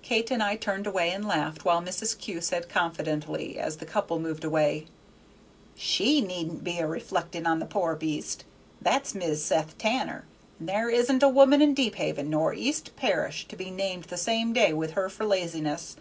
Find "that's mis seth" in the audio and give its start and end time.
8.80-9.76